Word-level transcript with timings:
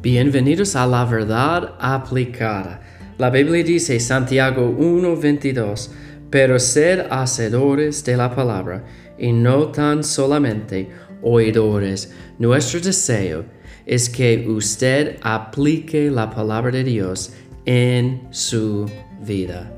Bienvenidos 0.00 0.76
a 0.76 0.86
la 0.86 1.04
verdad 1.04 1.74
aplicada. 1.80 2.80
La 3.18 3.30
Biblia 3.30 3.64
dice 3.64 3.98
Santiago 3.98 4.70
1:22, 4.78 5.90
pero 6.30 6.60
sed 6.60 7.06
hacedores 7.10 8.04
de 8.04 8.16
la 8.16 8.32
palabra 8.32 8.84
y 9.18 9.32
no 9.32 9.72
tan 9.72 10.04
solamente 10.04 10.88
oidores. 11.20 12.14
Nuestro 12.38 12.78
deseo 12.78 13.44
es 13.86 14.08
que 14.08 14.46
usted 14.48 15.16
aplique 15.20 16.12
la 16.12 16.30
palabra 16.30 16.70
de 16.70 16.84
Dios 16.84 17.32
en 17.64 18.28
su 18.30 18.88
vida. 19.20 19.74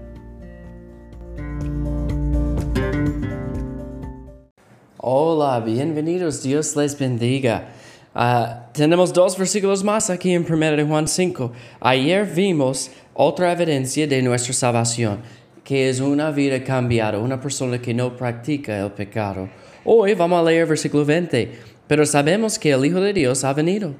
Hola, 4.98 5.60
bienvenidos, 5.60 6.42
Dios 6.42 6.76
les 6.76 6.98
bendiga. 6.98 7.72
Uh, 8.12 8.72
tenemos 8.72 9.12
dos 9.12 9.38
versículos 9.38 9.84
más 9.84 10.10
aquí 10.10 10.32
en 10.32 10.44
1 10.44 10.76
de 10.76 10.82
Juan 10.82 11.06
5. 11.06 11.52
Ayer 11.80 12.26
vimos 12.26 12.90
otra 13.14 13.52
evidencia 13.52 14.06
de 14.06 14.20
nuestra 14.20 14.52
salvación, 14.52 15.20
que 15.62 15.88
es 15.88 16.00
una 16.00 16.32
vida 16.32 16.62
cambiada, 16.64 17.18
una 17.18 17.40
persona 17.40 17.80
que 17.80 17.94
no 17.94 18.16
practica 18.16 18.78
el 18.78 18.90
pecado. 18.90 19.48
Hoy 19.84 20.14
vamos 20.14 20.40
a 20.40 20.50
leer 20.50 20.66
versículo 20.66 21.04
20. 21.04 21.52
Pero 21.86 22.06
sabemos 22.06 22.58
que 22.58 22.70
el 22.70 22.84
Hijo 22.84 23.00
de 23.00 23.12
Dios 23.12 23.42
ha 23.42 23.52
venido 23.52 23.94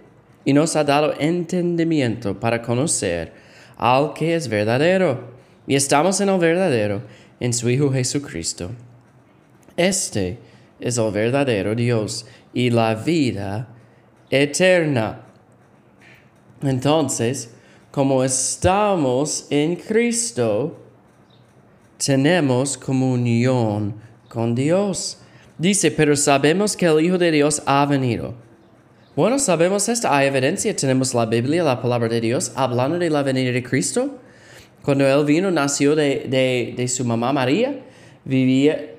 y 0.45 0.52
nos 0.52 0.77
ha 0.77 0.85
dado 0.85 1.15
entendimiento 1.19 2.38
para 2.38 2.63
conocer 2.63 3.33
al 3.77 4.13
que 4.13 4.35
es 4.35 4.49
verdadero. 4.49 5.35
Y 5.66 5.74
estamos 5.74 6.21
en 6.21 6.29
el 6.29 6.38
verdadero, 6.38 7.02
en 7.38 7.52
su 7.52 7.69
Hijo 7.69 7.93
Jesucristo. 7.93 8.71
Este 9.77 10.38
es 10.80 10.99
el 10.99 11.11
verdadero 11.13 11.74
Dios 11.74 12.27
y 12.52 12.71
la 12.71 12.95
vida 12.95 13.69
eterna. 14.30 15.20
Entonces, 16.63 17.51
como 17.91 18.23
estamos 18.23 19.46
en 19.51 19.77
Cristo, 19.77 20.79
tenemos 22.05 22.79
comunión 22.79 23.95
con 24.29 24.55
Dios. 24.55 25.18
Dice, 25.59 25.90
pero 25.90 26.16
sabemos 26.16 26.77
que 26.77 26.87
el 26.87 27.05
Hijo 27.05 27.18
de 27.18 27.30
Dios 27.30 27.63
ha 27.66 27.85
venido. 27.87 28.35
Bueno, 29.16 29.38
sabemos 29.38 29.88
esto, 29.88 30.09
hay 30.10 30.29
evidencia, 30.29 30.74
tenemos 30.74 31.12
la 31.15 31.27
Biblia, 31.27 31.65
la 31.65 31.83
palabra 31.83 32.09
de 32.09 32.21
Dios, 32.21 32.52
hablando 32.55 32.99
de 32.99 33.10
la 33.10 33.23
venida 33.23 33.51
de 33.51 33.62
Cristo. 33.62 34.18
Cuando 34.83 35.07
Él 35.07 35.27
vino, 35.27 35.51
nació 35.51 35.95
de, 35.95 36.74
de 36.77 36.88
su 36.88 37.05
mamá 37.05 37.33
María, 37.33 37.80
vivía, 38.24 38.95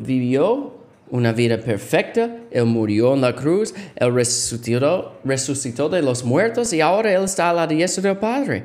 vivió 0.00 0.81
una 1.12 1.32
vida 1.32 1.58
perfecta, 1.58 2.38
Él 2.50 2.64
murió 2.64 3.12
en 3.12 3.20
la 3.20 3.36
cruz, 3.36 3.74
Él 3.96 4.14
resucitó, 4.14 5.20
resucitó 5.22 5.90
de 5.90 6.00
los 6.00 6.24
muertos 6.24 6.72
y 6.72 6.80
ahora 6.80 7.12
Él 7.12 7.24
está 7.24 7.50
a 7.50 7.52
la 7.52 7.66
diestra 7.66 8.02
del 8.02 8.16
Padre. 8.16 8.64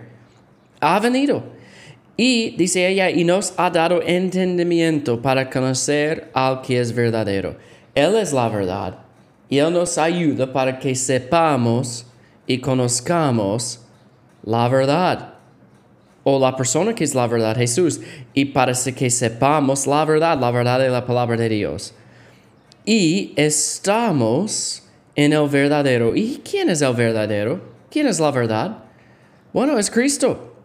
Ha 0.79 0.97
venido. 1.01 1.43
Y 2.15 2.51
dice 2.51 2.87
ella, 2.87 3.09
y 3.09 3.25
nos 3.25 3.53
ha 3.57 3.69
dado 3.69 4.01
entendimiento 4.01 5.21
para 5.21 5.49
conocer 5.49 6.31
al 6.33 6.61
que 6.61 6.79
es 6.79 6.93
verdadero. 6.93 7.57
Él 7.93 8.15
es 8.15 8.31
la 8.31 8.47
verdad. 8.47 8.99
Y 9.49 9.57
Él 9.57 9.73
nos 9.73 9.97
ayuda 9.97 10.51
para 10.51 10.79
que 10.79 10.95
sepamos 10.95 12.05
y 12.47 12.59
conozcamos 12.59 13.81
la 14.43 14.69
verdad. 14.69 15.33
O 16.23 16.39
la 16.39 16.55
persona 16.55 16.95
que 16.95 17.03
es 17.03 17.13
la 17.13 17.27
verdad, 17.27 17.57
Jesús. 17.57 17.99
Y 18.33 18.45
para 18.45 18.71
que 18.73 19.09
sepamos 19.09 19.85
la 19.85 20.05
verdad, 20.05 20.39
la 20.39 20.49
verdad 20.49 20.79
de 20.79 20.89
la 20.89 21.05
palabra 21.05 21.35
de 21.35 21.49
Dios 21.49 21.93
y 22.87 23.33
estamos 23.35 24.81
en 25.13 25.33
el 25.33 25.49
verdadero. 25.49 26.15
¿Y 26.15 26.41
quién 26.49 26.69
es 26.69 26.81
el 26.81 26.93
verdadero? 26.95 27.59
¿Quién 27.91 28.07
es 28.07 28.17
la 28.17 28.31
verdad? 28.31 28.77
Bueno, 29.51 29.77
es 29.77 29.91
Cristo. 29.91 30.55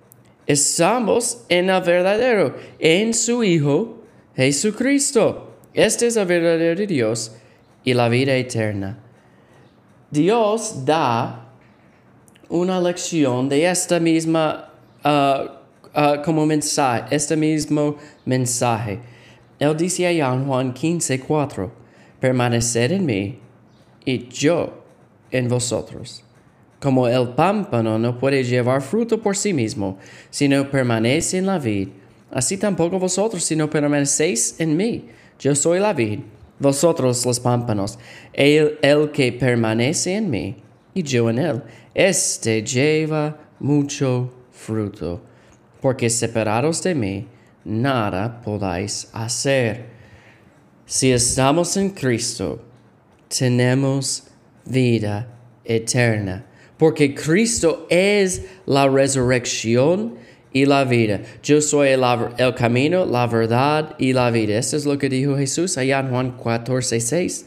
Estamos 0.46 1.44
en 1.48 1.68
el 1.68 1.82
verdadero, 1.82 2.54
en 2.78 3.12
su 3.12 3.42
Hijo 3.42 4.04
Jesucristo. 4.36 5.56
Este 5.74 6.06
es 6.06 6.16
el 6.16 6.26
verdadero 6.26 6.86
Dios 6.86 7.32
y 7.82 7.92
la 7.92 8.08
vida 8.08 8.36
eterna. 8.36 9.00
Dios 10.08 10.84
da 10.84 11.48
una 12.48 12.80
lección 12.80 13.48
de 13.48 13.68
esta 13.68 13.98
misma, 13.98 14.70
uh, 15.04 15.98
uh, 15.98 16.22
como 16.24 16.46
mensaje, 16.46 17.16
este 17.16 17.36
mismo 17.36 17.96
mensaje. 18.24 19.00
Él 19.58 19.76
dice 19.76 20.06
allá 20.06 20.30
Juan 20.38 20.72
15, 20.72 21.18
4 21.18 21.81
permanecer 22.22 22.92
en 22.92 23.04
mí 23.04 23.40
y 24.04 24.28
yo 24.28 24.84
en 25.32 25.48
vosotros. 25.48 26.22
Como 26.80 27.08
el 27.08 27.30
pámpano 27.30 27.98
no 27.98 28.16
puede 28.16 28.44
llevar 28.44 28.80
fruto 28.80 29.20
por 29.20 29.36
sí 29.36 29.52
mismo, 29.52 29.98
sino 30.30 30.70
permanece 30.70 31.38
en 31.38 31.46
la 31.46 31.58
vid, 31.58 31.88
así 32.30 32.56
tampoco 32.58 33.00
vosotros, 33.00 33.42
si 33.42 33.56
no 33.56 33.68
permanecéis 33.68 34.54
en 34.60 34.76
mí. 34.76 35.08
Yo 35.40 35.56
soy 35.56 35.80
la 35.80 35.92
vid, 35.94 36.20
vosotros 36.60 37.26
los 37.26 37.40
pámpanos. 37.40 37.98
El, 38.32 38.78
el 38.82 39.10
que 39.10 39.32
permanece 39.32 40.14
en 40.14 40.30
mí 40.30 40.62
y 40.94 41.02
yo 41.02 41.28
en 41.28 41.40
él, 41.40 41.62
este 41.92 42.62
lleva 42.62 43.36
mucho 43.58 44.32
fruto, 44.52 45.20
porque 45.80 46.08
separados 46.08 46.84
de 46.84 46.94
mí, 46.94 47.26
nada 47.64 48.40
podáis 48.42 49.08
hacer. 49.12 50.01
Si 50.86 51.12
estamos 51.12 51.76
en 51.76 51.90
Cristo, 51.90 52.60
tenemos 53.28 54.24
vida 54.64 55.28
eterna, 55.64 56.44
porque 56.76 57.14
Cristo 57.14 57.86
es 57.88 58.42
la 58.66 58.88
resurrección 58.88 60.16
y 60.52 60.66
la 60.66 60.84
vida. 60.84 61.20
Yo 61.42 61.60
soy 61.60 61.90
el, 61.90 62.54
camino, 62.56 63.06
la 63.06 63.26
verdad 63.26 63.94
y 63.98 64.12
la 64.12 64.30
vida. 64.30 64.58
Esto 64.58 64.76
es 64.76 64.84
lo 64.84 64.98
que 64.98 65.08
dijo 65.08 65.36
Jesús 65.36 65.78
allá 65.78 66.00
en 66.00 66.10
Juan 66.10 66.36
14, 66.42 67.00
6. 67.00 67.46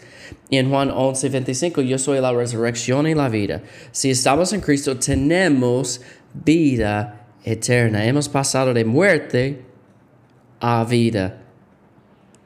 Y 0.49 0.57
en 0.57 0.69
Juan 0.69 0.89
11, 0.89 1.29
25, 1.29 1.81
yo 1.81 1.99
soy 1.99 2.19
la 2.19 2.31
resurrección 2.31 3.07
y 3.07 3.13
la 3.13 3.29
vida. 3.29 3.61
Si 3.91 4.09
estamos 4.09 4.53
en 4.53 4.61
Cristo, 4.61 4.97
tenemos 4.97 6.01
vida 6.33 7.27
eterna. 7.43 8.05
Hemos 8.05 8.27
pasado 8.27 8.73
de 8.73 8.85
muerte 8.85 9.61
a 10.59 10.83
vida 10.83 11.44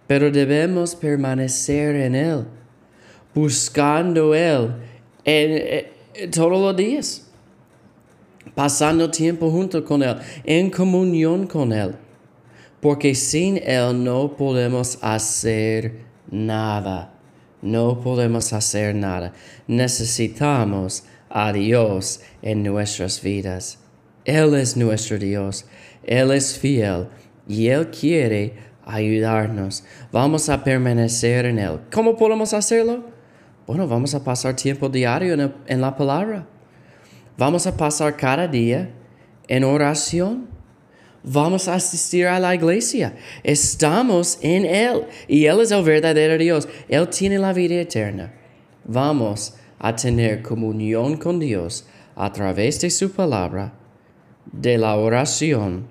pero 0.10 0.32
debemos 0.32 0.96
permanecer 0.96 1.96
en 1.96 2.16
Él, 2.16 2.46
buscando 3.32 4.34
Él 4.34 4.74
en, 5.24 6.32
todos 6.32 6.60
los 6.60 6.76
días, 6.76 7.30
pasando 8.56 9.12
tiempo 9.12 9.52
junto 9.52 9.86
con 9.86 10.02
Él, 10.02 10.16
en 10.44 10.72
comunión 10.72 11.46
con 11.46 11.72
Él, 11.72 11.94
porque 12.82 13.14
sin 13.14 13.58
Él 13.58 14.04
no 14.04 14.36
podemos 14.36 14.98
hacer 15.04 16.00
nada. 16.32 17.14
No 17.62 18.02
podemos 18.02 18.52
hacer 18.52 18.96
nada. 18.96 19.34
Necesitamos 19.68 21.04
a 21.30 21.54
Dios 21.54 22.22
en 22.42 22.64
nuestras 22.64 23.22
vidas. 23.22 23.78
Él 24.26 24.56
es 24.56 24.76
nuestro 24.76 25.20
Dios. 25.20 25.66
Él 26.04 26.32
es 26.32 26.58
fiel 26.58 27.10
y 27.48 27.68
Él 27.68 27.92
quiere 27.92 28.69
ayudarnos. 28.90 29.84
Vamos 30.12 30.50
a 30.50 30.64
permanecer 30.64 31.46
en 31.46 31.60
Él. 31.60 31.80
¿Cómo 31.92 32.18
podemos 32.18 32.54
hacerlo? 32.54 33.04
Bueno, 33.68 33.88
vamos 33.88 34.16
a 34.16 34.24
pasar 34.24 34.56
tiempo 34.56 34.90
diario 34.90 35.54
en, 35.68 35.82
la 35.82 35.96
palabra. 35.96 36.48
Vamos 37.38 37.68
a 37.68 37.78
pasar 37.78 38.18
cada 38.18 38.48
día 38.48 38.90
en 39.48 39.64
oración. 39.64 40.48
Vamos 41.24 41.68
a 41.68 41.76
asistir 41.76 42.26
a 42.26 42.40
la 42.40 42.56
iglesia. 42.56 43.14
Estamos 43.44 44.40
en 44.42 44.66
Él 44.66 45.04
y 45.28 45.46
Él 45.46 45.60
es 45.62 45.72
el 45.72 45.84
verdadero 45.84 46.38
Dios. 46.38 46.68
Él 46.88 47.08
tiene 47.10 47.38
la 47.38 47.54
vida 47.54 47.76
eterna. 47.76 48.34
Vamos 48.86 49.56
a 49.78 49.96
tener 49.96 50.42
comunión 50.42 51.18
con 51.18 51.40
Dios 51.40 51.86
a 52.16 52.32
través 52.34 52.82
de 52.82 52.90
su 52.90 53.12
palabra, 53.12 53.74
de 54.52 54.78
la 54.78 54.96
oración 54.96 55.86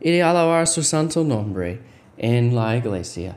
y 0.00 0.10
de 0.10 0.22
alabar 0.22 0.66
su 0.66 0.82
santo 0.82 1.22
nombre 1.22 1.93
en 2.16 2.54
la 2.54 2.76
iglesia. 2.76 3.36